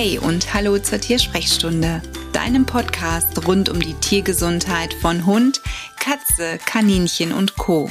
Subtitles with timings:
[0.00, 2.00] Hey und hallo zur Tiersprechstunde,
[2.32, 5.60] deinem Podcast rund um die Tiergesundheit von Hund,
[5.98, 7.90] Katze, Kaninchen und Co.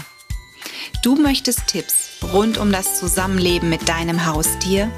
[1.04, 4.90] Du möchtest Tipps rund um das Zusammenleben mit deinem Haustier?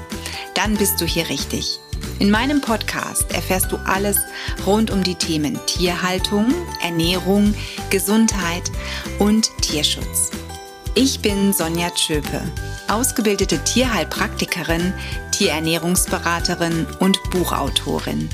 [0.54, 1.80] Dann bist du hier richtig.
[2.20, 4.18] In meinem Podcast erfährst du alles
[4.64, 7.56] rund um die Themen Tierhaltung, Ernährung,
[7.90, 8.70] Gesundheit
[9.18, 10.30] und Tierschutz.
[10.94, 12.40] Ich bin Sonja Tschöpe,
[12.90, 14.92] ausgebildete Tierheilpraktikerin,
[15.32, 18.28] Tierernährungsberaterin und Buchautorin.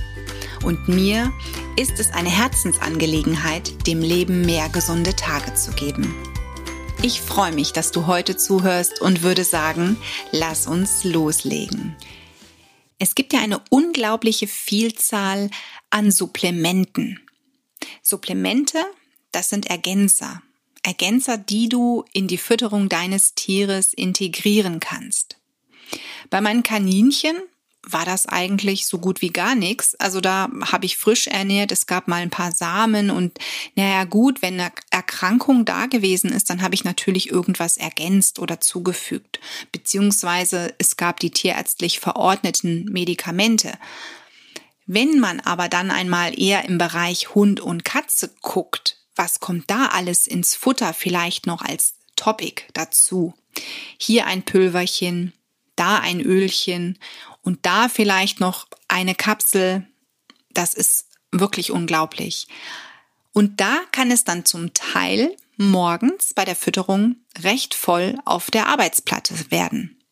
[0.65, 1.32] Und mir
[1.77, 6.15] ist es eine Herzensangelegenheit, dem Leben mehr gesunde Tage zu geben.
[7.02, 9.98] Ich freue mich, dass du heute zuhörst und würde sagen,
[10.32, 11.95] lass uns loslegen.
[12.98, 15.51] Es gibt ja eine unglaubliche Vielzahl
[15.91, 17.20] an Supplementen.
[18.02, 18.79] Supplemente,
[19.32, 20.43] das sind Ergänzer.
[20.86, 25.37] Ergänzer, die du in die Fütterung deines Tieres integrieren kannst.
[26.30, 27.37] Bei meinen Kaninchen
[27.82, 29.95] war das eigentlich so gut wie gar nichts.
[29.96, 33.38] Also da habe ich frisch ernährt, es gab mal ein paar Samen und
[33.74, 38.60] naja gut, wenn eine Erkrankung da gewesen ist, dann habe ich natürlich irgendwas ergänzt oder
[38.60, 39.40] zugefügt.
[39.73, 43.73] Beziehungsweise es gab die tierärztlich verordneten Medikamente.
[44.87, 49.86] Wenn man aber dann einmal eher im Bereich Hund und Katze guckt, was kommt da
[49.86, 53.34] alles ins Futter vielleicht noch als Topic dazu?
[53.98, 55.32] Hier ein Pülverchen,
[55.74, 56.98] da ein Ölchen
[57.42, 59.86] und da vielleicht noch eine Kapsel.
[60.50, 62.48] Das ist wirklich unglaublich.
[63.32, 68.66] Und da kann es dann zum Teil morgens bei der Fütterung recht voll auf der
[68.66, 70.03] Arbeitsplatte werden.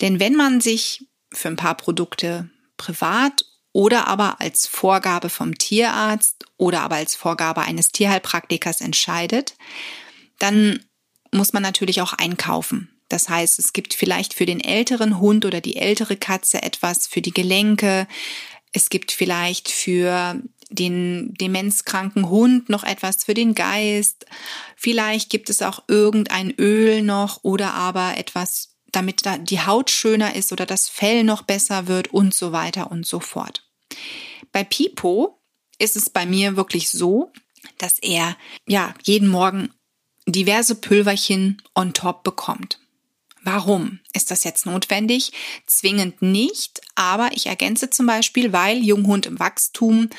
[0.00, 3.44] Denn wenn man sich für ein paar Produkte privat
[3.76, 9.54] oder aber als Vorgabe vom Tierarzt oder aber als Vorgabe eines Tierheilpraktikers entscheidet,
[10.38, 10.80] dann
[11.30, 12.88] muss man natürlich auch einkaufen.
[13.10, 17.20] Das heißt, es gibt vielleicht für den älteren Hund oder die ältere Katze etwas für
[17.20, 18.08] die Gelenke.
[18.72, 24.24] Es gibt vielleicht für den demenzkranken Hund noch etwas für den Geist.
[24.74, 29.20] Vielleicht gibt es auch irgendein Öl noch oder aber etwas, damit
[29.50, 33.20] die Haut schöner ist oder das Fell noch besser wird und so weiter und so
[33.20, 33.65] fort.
[34.52, 35.40] Bei Pipo
[35.78, 37.32] ist es bei mir wirklich so,
[37.78, 38.36] dass er
[38.66, 39.70] ja jeden Morgen
[40.26, 42.80] diverse Pülverchen on top bekommt.
[43.42, 45.30] Warum ist das jetzt notwendig?
[45.66, 50.10] Zwingend nicht, aber ich ergänze zum Beispiel, weil Junghund im Wachstum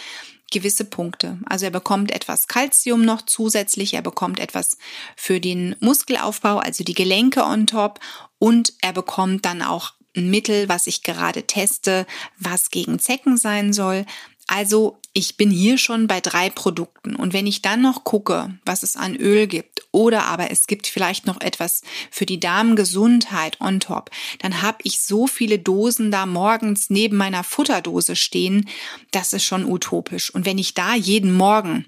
[0.50, 1.38] gewisse Punkte.
[1.46, 4.78] Also er bekommt etwas Kalzium noch zusätzlich, er bekommt etwas
[5.18, 8.00] für den Muskelaufbau, also die Gelenke on top
[8.40, 12.06] und er bekommt dann auch ein Mittel, was ich gerade teste,
[12.38, 14.06] was gegen Zecken sein soll.
[14.48, 17.16] Also ich bin hier schon bei drei Produkten.
[17.16, 20.88] Und wenn ich dann noch gucke, was es an Öl gibt, oder aber es gibt
[20.88, 26.26] vielleicht noch etwas für die Darmgesundheit on top, dann habe ich so viele Dosen da
[26.26, 28.70] morgens neben meiner Futterdose stehen,
[29.12, 30.34] das ist schon utopisch.
[30.34, 31.86] Und wenn ich da jeden Morgen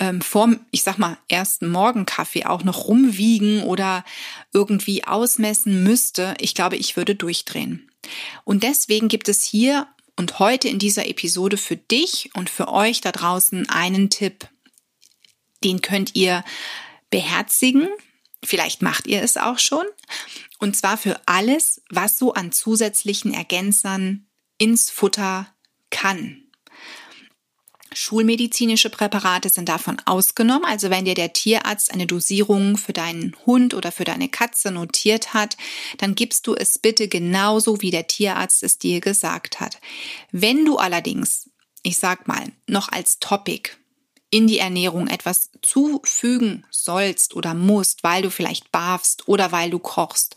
[0.00, 4.02] ähm, vorm, ich sag mal, ersten Morgenkaffee auch noch rumwiegen oder
[4.52, 7.88] irgendwie ausmessen müsste, ich glaube, ich würde durchdrehen.
[8.44, 13.02] Und deswegen gibt es hier und heute in dieser Episode für dich und für euch
[13.02, 14.48] da draußen einen Tipp.
[15.62, 16.44] Den könnt ihr
[17.10, 17.86] beherzigen.
[18.42, 19.84] Vielleicht macht ihr es auch schon.
[20.58, 25.46] Und zwar für alles, was so an zusätzlichen Ergänzern ins Futter
[25.90, 26.39] kann.
[27.92, 30.64] Schulmedizinische Präparate sind davon ausgenommen.
[30.64, 35.34] Also wenn dir der Tierarzt eine Dosierung für deinen Hund oder für deine Katze notiert
[35.34, 35.56] hat,
[35.98, 39.80] dann gibst du es bitte genauso, wie der Tierarzt es dir gesagt hat.
[40.30, 41.50] Wenn du allerdings,
[41.82, 43.70] ich sag mal, noch als Topic
[44.30, 49.78] in die Ernährung etwas zufügen sollst oder musst, weil du vielleicht barfst oder weil du
[49.78, 50.36] kochst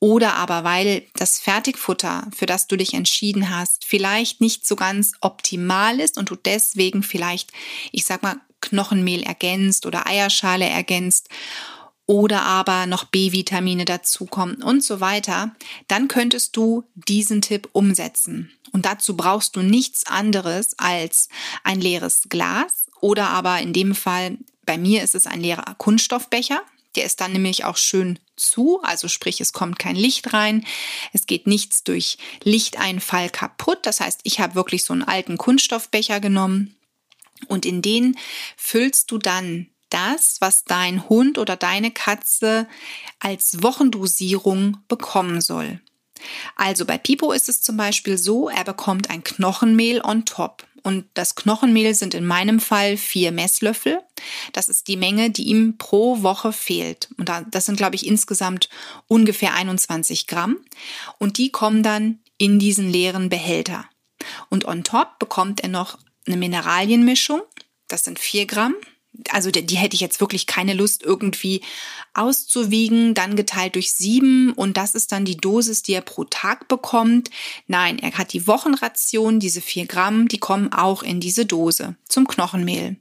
[0.00, 5.12] oder aber weil das Fertigfutter, für das du dich entschieden hast, vielleicht nicht so ganz
[5.20, 7.52] optimal ist und du deswegen vielleicht,
[7.92, 11.28] ich sag mal, Knochenmehl ergänzt oder Eierschale ergänzt
[12.06, 15.54] oder aber noch B-Vitamine dazukommen und so weiter,
[15.88, 18.52] dann könntest du diesen Tipp umsetzen.
[18.72, 21.28] Und dazu brauchst du nichts anderes als
[21.64, 26.62] ein leeres Glas oder aber in dem Fall, bei mir ist es ein leerer Kunststoffbecher.
[26.96, 30.66] Der ist dann nämlich auch schön zu, also sprich, es kommt kein Licht rein,
[31.12, 33.80] es geht nichts durch Lichteinfall kaputt.
[33.82, 36.74] Das heißt, ich habe wirklich so einen alten Kunststoffbecher genommen
[37.48, 38.16] und in den
[38.56, 42.66] füllst du dann das, was dein Hund oder deine Katze
[43.20, 45.80] als Wochendosierung bekommen soll.
[46.56, 50.65] Also bei Pipo ist es zum Beispiel so, er bekommt ein Knochenmehl on top.
[50.86, 53.98] Und das Knochenmehl sind in meinem Fall vier Messlöffel.
[54.52, 57.08] Das ist die Menge, die ihm pro Woche fehlt.
[57.18, 58.68] Und das sind, glaube ich, insgesamt
[59.08, 60.58] ungefähr 21 Gramm.
[61.18, 63.86] Und die kommen dann in diesen leeren Behälter.
[64.48, 67.42] Und on top bekommt er noch eine Mineralienmischung.
[67.88, 68.76] Das sind vier Gramm
[69.30, 71.62] also die, die hätte ich jetzt wirklich keine Lust irgendwie
[72.14, 76.68] auszuwiegen, dann geteilt durch sieben und das ist dann die Dosis, die er pro Tag
[76.68, 77.30] bekommt.
[77.66, 82.26] Nein, er hat die Wochenration, diese vier Gramm, die kommen auch in diese Dose zum
[82.26, 82.96] Knochenmehl.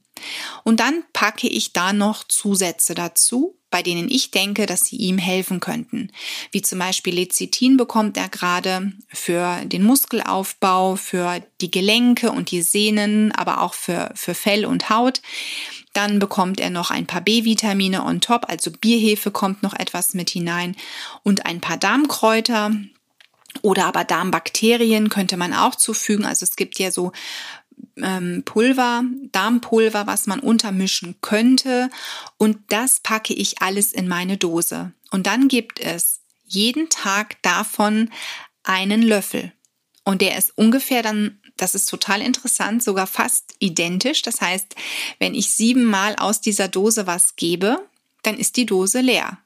[0.64, 5.18] Und dann packe ich da noch Zusätze dazu, bei denen ich denke, dass sie ihm
[5.18, 6.12] helfen könnten.
[6.52, 12.62] Wie zum Beispiel Lecithin bekommt er gerade für den Muskelaufbau, für die Gelenke und die
[12.62, 15.22] Sehnen, aber auch für, für Fell und Haut.
[15.94, 20.30] Dann bekommt er noch ein paar B-Vitamine on top, also Bierhefe kommt noch etwas mit
[20.30, 20.76] hinein
[21.24, 22.72] und ein paar Darmkräuter.
[23.62, 26.26] Oder aber Darmbakterien könnte man auch zufügen.
[26.26, 27.14] Also es gibt ja so
[27.98, 31.90] ähm, Pulver, Darmpulver, was man untermischen könnte.
[32.38, 34.94] Und das packe ich alles in meine Dose.
[35.12, 38.10] Und dann gibt es jeden Tag davon
[38.64, 39.52] einen Löffel.
[40.04, 44.22] Und der ist ungefähr dann das ist total interessant, sogar fast identisch.
[44.22, 44.76] Das heißt,
[45.20, 47.80] wenn ich siebenmal aus dieser Dose was gebe,
[48.26, 49.38] dann ist die Dose leer.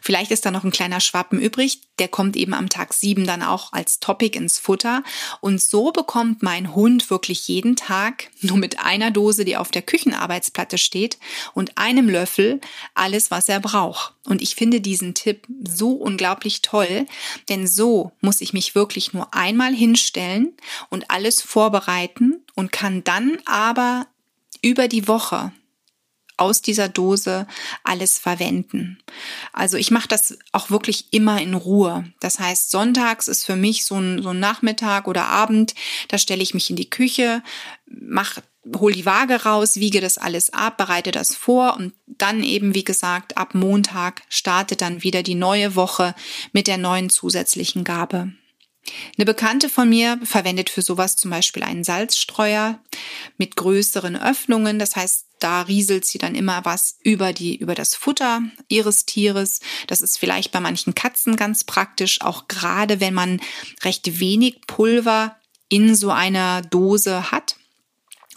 [0.00, 3.42] Vielleicht ist da noch ein kleiner Schwappen übrig, der kommt eben am Tag sieben dann
[3.42, 5.02] auch als Topic ins Futter.
[5.40, 9.82] Und so bekommt mein Hund wirklich jeden Tag nur mit einer Dose, die auf der
[9.82, 11.18] Küchenarbeitsplatte steht
[11.54, 12.60] und einem Löffel
[12.94, 14.14] alles, was er braucht.
[14.24, 17.06] Und ich finde diesen Tipp so unglaublich toll,
[17.48, 20.52] denn so muss ich mich wirklich nur einmal hinstellen
[20.90, 24.06] und alles vorbereiten und kann dann aber
[24.62, 25.52] über die Woche
[26.38, 27.46] aus dieser Dose
[27.84, 28.98] alles verwenden.
[29.52, 32.04] Also ich mache das auch wirklich immer in Ruhe.
[32.20, 35.74] Das heißt, sonntags ist für mich so ein, so ein Nachmittag oder Abend,
[36.08, 37.42] da stelle ich mich in die Küche,
[37.86, 38.38] mach
[38.76, 42.84] hol die Waage raus, wiege das alles ab, bereite das vor und dann eben, wie
[42.84, 46.14] gesagt, ab Montag startet dann wieder die neue Woche
[46.52, 48.32] mit der neuen zusätzlichen Gabe.
[49.16, 52.78] Eine Bekannte von mir verwendet für sowas zum Beispiel einen Salzstreuer
[53.36, 54.78] mit größeren Öffnungen.
[54.78, 59.60] Das heißt, da rieselt sie dann immer was über die, über das Futter ihres Tieres.
[59.86, 63.40] Das ist vielleicht bei manchen Katzen ganz praktisch, auch gerade wenn man
[63.82, 65.36] recht wenig Pulver
[65.68, 67.56] in so einer Dose hat.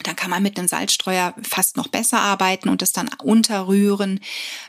[0.03, 4.19] Dann kann man mit einem Salzstreuer fast noch besser arbeiten und das dann unterrühren.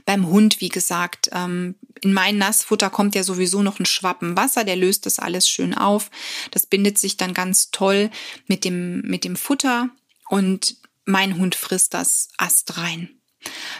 [0.04, 4.64] Beim Hund, wie gesagt, ähm, in mein Nassfutter kommt ja sowieso noch ein Schwappen Wasser,
[4.64, 6.10] der löst das alles schön auf.
[6.50, 8.10] Das bindet sich dann ganz toll
[8.46, 9.88] mit dem, mit dem Futter
[10.28, 13.10] und mein Hund frisst das Ast rein.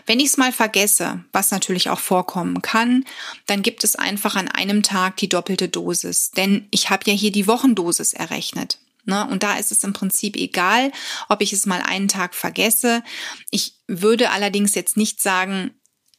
[0.07, 3.05] Wenn ich es mal vergesse, was natürlich auch vorkommen kann,
[3.47, 6.33] dann gibt es einfach an einem Tag die doppelte Dosis.
[6.33, 8.79] Denn ich habe ja hier die Wochendosis errechnet.
[9.05, 9.27] Ne?
[9.29, 10.93] Und da ist es im Prinzip egal,
[11.29, 13.03] ob ich es mal einen Tag vergesse.
[13.51, 15.73] Ich würde allerdings jetzt nicht sagen,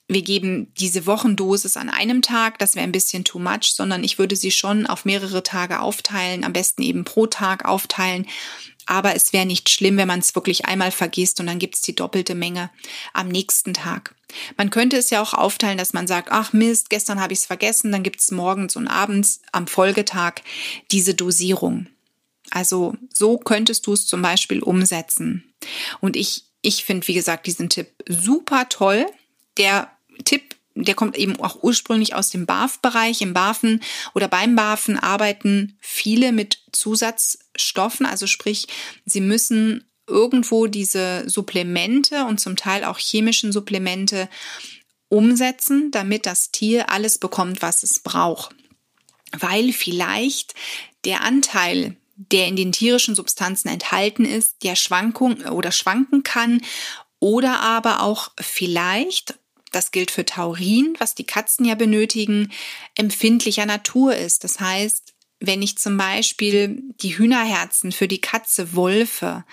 [0.09, 4.19] wir geben diese Wochendosis an einem Tag, das wäre ein bisschen too much, sondern ich
[4.19, 8.27] würde sie schon auf mehrere Tage aufteilen, am besten eben pro Tag aufteilen,
[8.85, 11.81] aber es wäre nicht schlimm, wenn man es wirklich einmal vergisst und dann gibt es
[11.81, 12.69] die doppelte Menge
[13.13, 14.15] am nächsten Tag.
[14.57, 17.45] Man könnte es ja auch aufteilen, dass man sagt, ach Mist, gestern habe ich es
[17.45, 20.41] vergessen, dann gibt es morgens und abends am Folgetag
[20.91, 21.87] diese Dosierung.
[22.49, 25.53] Also so könntest du es zum Beispiel umsetzen.
[26.01, 29.05] Und ich, ich finde, wie gesagt, diesen Tipp super toll.
[29.57, 29.92] Der
[30.75, 33.21] der kommt eben auch ursprünglich aus dem BAF-Bereich.
[33.21, 33.81] Im BAFen
[34.13, 38.67] oder beim BAFen arbeiten viele mit Zusatzstoffen, also sprich,
[39.05, 44.29] sie müssen irgendwo diese Supplemente und zum Teil auch chemischen Supplemente
[45.09, 48.55] umsetzen, damit das Tier alles bekommt, was es braucht.
[49.31, 50.55] Weil vielleicht
[51.05, 56.61] der Anteil der in den tierischen Substanzen enthalten ist, der Schwankung oder schwanken kann
[57.19, 59.39] oder aber auch vielleicht
[59.75, 62.51] das gilt für Taurin, was die Katzen ja benötigen,
[62.95, 64.43] empfindlicher Natur ist.
[64.43, 69.43] Das heißt, wenn ich zum Beispiel die Hühnerherzen für die Katze wolfe,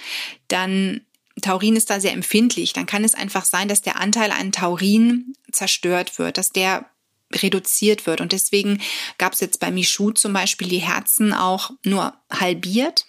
[0.49, 1.01] dann
[1.43, 5.35] Taurin ist da sehr empfindlich, dann kann es einfach sein, dass der Anteil an Taurin
[5.51, 6.91] zerstört wird, dass der
[7.33, 8.21] reduziert wird.
[8.21, 8.81] Und deswegen
[9.19, 13.07] gab es jetzt bei Michu zum Beispiel die Herzen auch nur halbiert,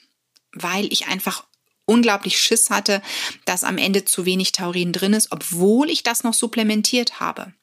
[0.53, 1.45] weil ich einfach
[1.85, 3.01] unglaublich Schiss hatte,
[3.45, 7.53] dass am Ende zu wenig Taurin drin ist, obwohl ich das noch supplementiert habe.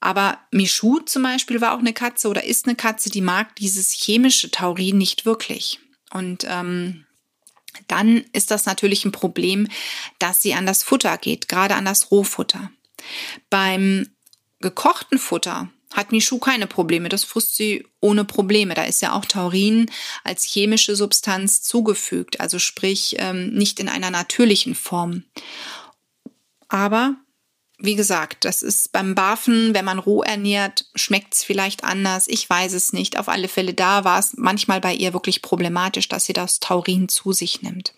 [0.00, 3.92] Aber Michu zum Beispiel war auch eine Katze oder ist eine Katze, die mag dieses
[3.92, 5.80] chemische Taurin nicht wirklich.
[6.12, 7.04] Und ähm,
[7.88, 9.68] dann ist das natürlich ein Problem,
[10.18, 12.70] dass sie an das Futter geht, gerade an das Rohfutter.
[13.50, 14.08] Beim
[14.60, 17.08] gekochten Futter hat Michu keine Probleme.
[17.08, 18.74] Das frisst sie ohne Probleme.
[18.74, 19.90] Da ist ja auch Taurin
[20.24, 25.24] als chemische Substanz zugefügt, also sprich ähm, nicht in einer natürlichen Form.
[26.68, 27.16] Aber
[27.80, 32.26] wie gesagt, das ist beim Barfen, wenn man roh ernährt, schmeckt es vielleicht anders.
[32.26, 33.18] Ich weiß es nicht.
[33.18, 37.08] Auf alle Fälle da war es manchmal bei ihr wirklich problematisch, dass sie das Taurin
[37.08, 37.94] zu sich nimmt.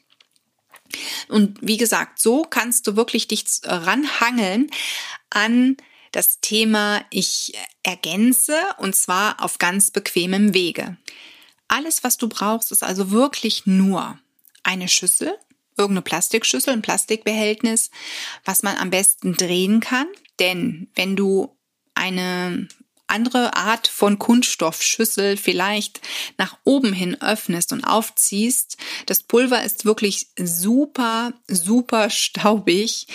[1.29, 4.71] Und wie gesagt, so kannst du wirklich dich ranhangeln
[5.31, 5.77] an
[6.13, 10.97] das Thema ich ergänze und zwar auf ganz bequemem Wege.
[11.69, 14.19] Alles, was du brauchst, ist also wirklich nur
[14.63, 15.37] eine Schüssel,
[15.77, 17.91] irgendeine Plastikschüssel, ein Plastikbehältnis,
[18.45, 20.07] was man am besten drehen kann.
[20.39, 21.57] Denn wenn du
[21.95, 22.69] eine
[23.07, 26.01] andere Art von Kunststoffschüssel vielleicht
[26.39, 28.77] nach oben hin öffnest und aufziehst,
[29.07, 33.07] das Pulver ist wirklich super, super staubig.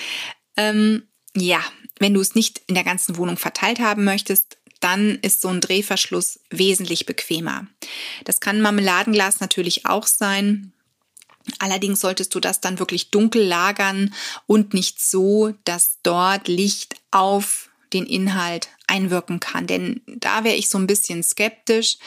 [0.58, 1.64] Ähm, ja,
[2.00, 5.62] wenn du es nicht in der ganzen Wohnung verteilt haben möchtest, dann ist so ein
[5.62, 7.68] Drehverschluss wesentlich bequemer.
[8.24, 10.74] Das kann Marmeladenglas natürlich auch sein.
[11.60, 14.14] Allerdings solltest du das dann wirklich dunkel lagern
[14.48, 19.66] und nicht so, dass dort Licht auf den Inhalt einwirken kann.
[19.66, 21.98] Denn da wäre ich so ein bisschen skeptisch.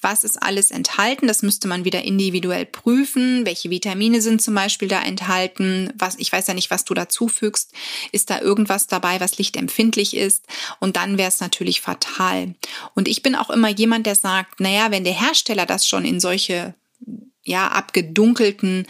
[0.00, 1.28] Was ist alles enthalten?
[1.28, 3.46] Das müsste man wieder individuell prüfen.
[3.46, 5.92] Welche Vitamine sind zum Beispiel da enthalten?
[5.96, 7.72] Was, ich weiß ja nicht, was du dazufügst.
[8.10, 10.46] Ist da irgendwas dabei, was lichtempfindlich ist?
[10.80, 12.54] Und dann wäre es natürlich fatal.
[12.94, 16.18] Und ich bin auch immer jemand, der sagt, naja, wenn der Hersteller das schon in
[16.18, 16.74] solche
[17.44, 18.86] ja, abgedunkelten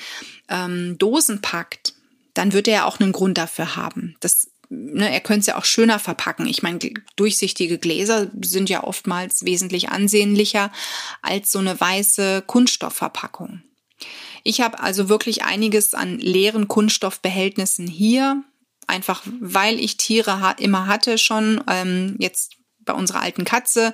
[0.49, 1.95] ähm, Dosen packt,
[2.33, 4.17] dann wird er ja auch einen Grund dafür haben.
[4.21, 6.47] Das ne, er könnte es ja auch schöner verpacken.
[6.47, 6.79] Ich meine,
[7.17, 10.73] durchsichtige Gläser sind ja oftmals wesentlich ansehnlicher
[11.23, 13.63] als so eine weiße Kunststoffverpackung.
[14.43, 18.43] Ich habe also wirklich einiges an leeren Kunststoffbehältnissen hier,
[18.87, 21.63] einfach weil ich Tiere immer hatte schon.
[21.69, 23.93] Ähm, jetzt bei unserer alten Katze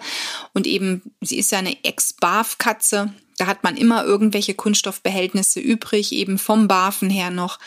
[0.53, 3.15] und eben, sie ist ja eine Ex-Barf-Katze.
[3.40, 7.59] Da hat man immer irgendwelche Kunststoffbehältnisse übrig, eben vom Barfen her noch.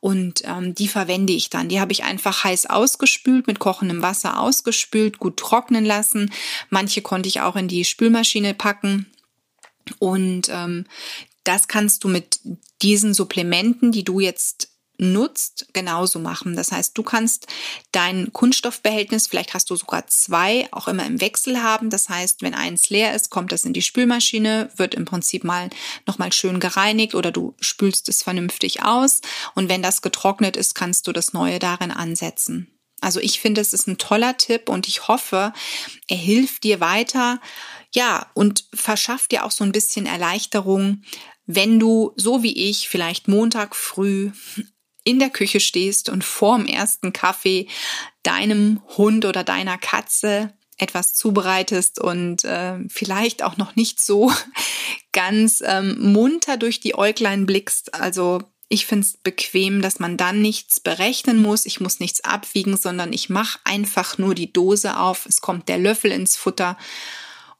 [0.00, 1.70] Und ähm, die verwende ich dann.
[1.70, 6.30] Die habe ich einfach heiß ausgespült, mit kochendem Wasser ausgespült, gut trocknen lassen.
[6.68, 9.06] Manche konnte ich auch in die Spülmaschine packen.
[9.98, 10.84] Und ähm,
[11.42, 12.40] das kannst du mit
[12.82, 16.56] diesen Supplementen, die du jetzt nutzt, genauso machen.
[16.56, 17.46] Das heißt, du kannst
[17.92, 21.90] dein Kunststoffbehältnis, vielleicht hast du sogar zwei, auch immer im Wechsel haben.
[21.90, 25.70] Das heißt, wenn eins leer ist, kommt das in die Spülmaschine, wird im Prinzip mal
[26.06, 29.20] nochmal schön gereinigt oder du spülst es vernünftig aus.
[29.54, 32.70] Und wenn das getrocknet ist, kannst du das Neue darin ansetzen.
[33.00, 35.52] Also ich finde, es ist ein toller Tipp und ich hoffe,
[36.08, 37.40] er hilft dir weiter.
[37.92, 41.02] Ja, und verschafft dir auch so ein bisschen Erleichterung,
[41.46, 44.30] wenn du, so wie ich, vielleicht Montag früh
[45.04, 47.68] in der Küche stehst und vorm ersten Kaffee
[48.22, 54.32] deinem Hund oder deiner Katze etwas zubereitest und äh, vielleicht auch noch nicht so
[55.12, 57.94] ganz ähm, munter durch die Äuglein blickst.
[57.94, 61.66] Also ich finde es bequem, dass man dann nichts berechnen muss.
[61.66, 65.26] Ich muss nichts abwiegen, sondern ich mache einfach nur die Dose auf.
[65.26, 66.76] Es kommt der Löffel ins Futter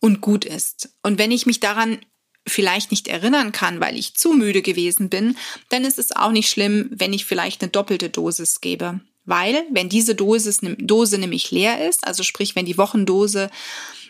[0.01, 0.91] und gut ist.
[1.03, 1.99] Und wenn ich mich daran
[2.47, 5.37] vielleicht nicht erinnern kann, weil ich zu müde gewesen bin,
[5.71, 9.01] dann ist es auch nicht schlimm, wenn ich vielleicht eine doppelte Dosis gebe.
[9.25, 13.51] Weil, wenn diese Dosis, Dose nämlich leer ist, also sprich, wenn die Wochendose,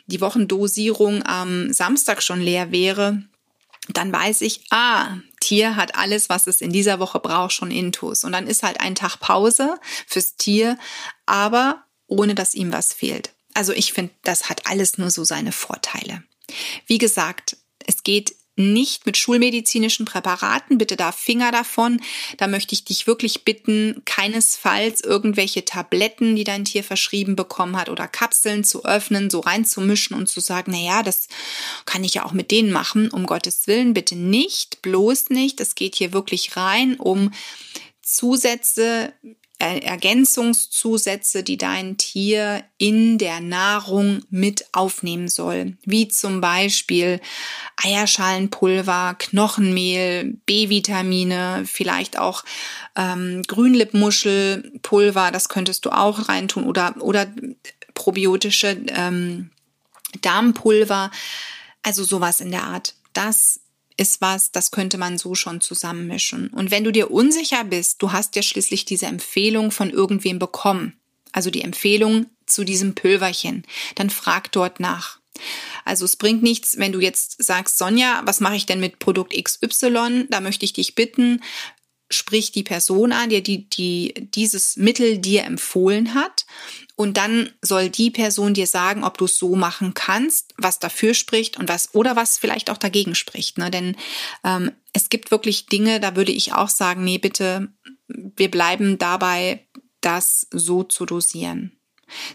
[0.07, 3.23] die Wochendosierung am Samstag schon leer wäre,
[3.88, 8.25] dann weiß ich, ah, Tier hat alles, was es in dieser Woche braucht, schon intus.
[8.25, 10.79] Und dann ist halt ein Tag Pause fürs Tier,
[11.26, 13.31] aber ohne dass ihm was fehlt.
[13.53, 16.25] Also ich finde, das hat alles nur so seine Vorteile.
[16.87, 20.79] Wie gesagt, es geht nicht mit schulmedizinischen Präparaten.
[20.79, 22.00] Bitte da Finger davon.
[22.37, 27.88] Da möchte ich dich wirklich bitten, keinesfalls irgendwelche Tabletten, die dein Tier verschrieben bekommen hat
[27.88, 31.29] oder Kapseln zu öffnen, so reinzumischen und zu sagen, na ja, das
[31.85, 33.11] kann ich ja auch mit denen machen.
[33.11, 35.61] Um Gottes Willen, bitte nicht, bloß nicht.
[35.61, 37.33] Es geht hier wirklich rein um
[38.03, 39.12] Zusätze,
[39.64, 47.21] Ergänzungszusätze, die dein Tier in der Nahrung mit aufnehmen soll, wie zum Beispiel
[47.83, 52.44] Eierschalenpulver, Knochenmehl, B-Vitamine, vielleicht auch
[52.97, 57.26] ähm, Grünlippmuschelpulver, das könntest du auch reintun oder oder
[57.94, 59.50] probiotische ähm,
[60.21, 61.11] Darmpulver,
[61.83, 62.94] also sowas in der Art.
[63.12, 63.61] Das
[63.97, 66.49] ist was, das könnte man so schon zusammenmischen.
[66.49, 70.99] Und wenn du dir unsicher bist, du hast ja schließlich diese Empfehlung von irgendwem bekommen,
[71.33, 75.19] also die Empfehlung zu diesem Pülverchen, dann frag dort nach.
[75.85, 79.35] Also es bringt nichts, wenn du jetzt sagst, Sonja, was mache ich denn mit Produkt
[79.35, 80.27] XY?
[80.31, 81.43] Da möchte ich dich bitten,
[82.14, 86.47] sprich die Person an, die, die, die dieses Mittel dir empfohlen hat.
[86.97, 91.14] Und dann soll die Person dir sagen, ob du es so machen kannst, was dafür
[91.14, 93.59] spricht und was oder was vielleicht auch dagegen spricht.
[93.59, 93.71] Ne?
[93.71, 93.97] Denn
[94.44, 97.73] ähm, es gibt wirklich Dinge, da würde ich auch sagen, nee, bitte,
[98.06, 99.66] wir bleiben dabei,
[100.00, 101.73] das so zu dosieren.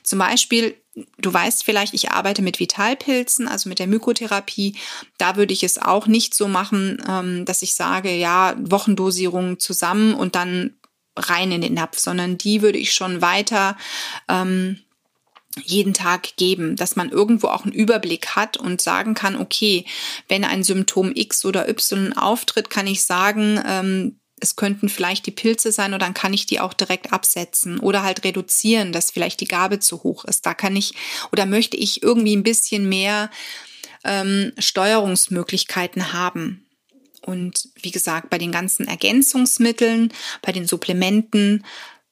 [0.04, 0.76] Zum Beispiel,
[1.18, 4.76] du weißt vielleicht, ich arbeite mit Vitalpilzen, also mit der Mykotherapie.
[5.18, 10.14] Da würde ich es auch nicht so machen, ähm, dass ich sage, ja, Wochendosierung zusammen
[10.14, 10.76] und dann
[11.16, 13.78] rein in den Napf, sondern die würde ich schon weiter
[14.28, 14.80] ähm,
[15.64, 19.86] jeden Tag geben, dass man irgendwo auch einen Überblick hat und sagen kann, okay,
[20.28, 25.32] wenn ein Symptom X oder Y auftritt, kann ich sagen, ähm, es könnten vielleicht die
[25.32, 29.40] Pilze sein oder dann kann ich die auch direkt absetzen oder halt reduzieren, dass vielleicht
[29.42, 30.46] die Gabe zu hoch ist.
[30.46, 30.94] Da kann ich
[31.32, 33.30] oder möchte ich irgendwie ein bisschen mehr
[34.04, 36.66] ähm, Steuerungsmöglichkeiten haben.
[37.22, 41.66] Und wie gesagt, bei den ganzen Ergänzungsmitteln, bei den Supplementen,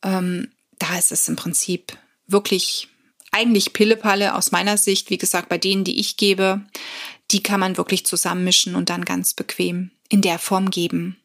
[0.03, 2.89] ähm, da ist es im Prinzip wirklich
[3.31, 5.09] eigentlich Pillepalle aus meiner Sicht.
[5.09, 6.61] Wie gesagt, bei denen, die ich gebe,
[7.31, 11.17] die kann man wirklich zusammenmischen und dann ganz bequem in der Form geben.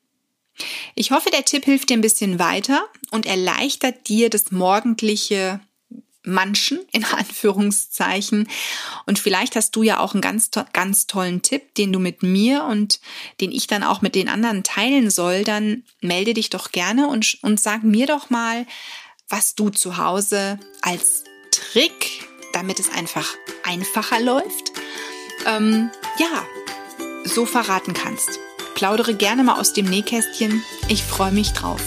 [0.94, 5.61] Ich hoffe, der Tipp hilft dir ein bisschen weiter und erleichtert dir das morgendliche
[6.25, 8.49] Manchen in Anführungszeichen.
[9.06, 12.64] Und vielleicht hast du ja auch einen ganz, ganz tollen Tipp, den du mit mir
[12.64, 13.00] und
[13.40, 15.44] den ich dann auch mit den anderen teilen soll.
[15.44, 18.66] Dann melde dich doch gerne und, und sag mir doch mal,
[19.28, 24.73] was du zu Hause als Trick, damit es einfach einfacher läuft,
[25.47, 26.47] ähm, ja,
[27.25, 28.38] so verraten kannst.
[28.75, 30.62] Plaudere gerne mal aus dem Nähkästchen.
[30.88, 31.81] Ich freue mich drauf.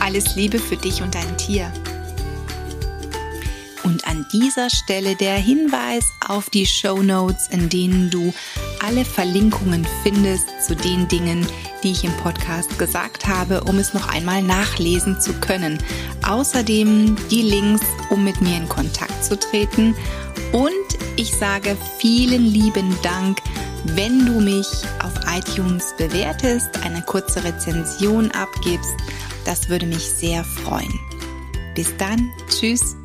[0.00, 1.72] Alles Liebe für dich und dein Tier.
[3.84, 8.32] Und an dieser Stelle der Hinweis auf die Show Notes, in denen du
[8.82, 11.46] alle Verlinkungen findest zu den Dingen,
[11.82, 15.78] die ich im Podcast gesagt habe, um es noch einmal nachlesen zu können.
[16.26, 19.94] Außerdem die Links, um mit mir in Kontakt zu treten.
[20.52, 20.72] Und
[21.16, 23.38] ich sage vielen lieben Dank
[23.84, 24.66] wenn du mich
[25.02, 28.94] auf iTunes bewertest, eine kurze Rezension abgibst.
[29.44, 30.98] Das würde mich sehr freuen.
[31.74, 32.96] Bis dann, tschüss.